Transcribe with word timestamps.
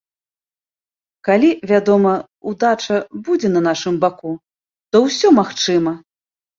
Калі, 1.29 1.49
вядома, 1.73 2.15
удача 2.53 2.97
будзе 3.31 3.55
на 3.55 3.61
нашым 3.69 3.95
баку, 4.09 4.31
то 4.95 5.07
ўсё 5.09 5.27
магчыма. 5.41 6.01